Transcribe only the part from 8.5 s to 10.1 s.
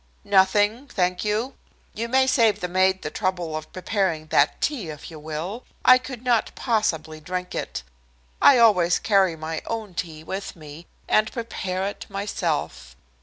always carry my own